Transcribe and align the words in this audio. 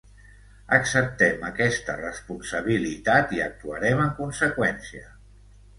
Acceptem 0.77 1.45
aquesta 1.49 1.97
responsabilitat 2.01 3.39
i 3.39 3.45
actuarem 3.51 4.05
en 4.09 4.13
conseqüència. 4.23 5.09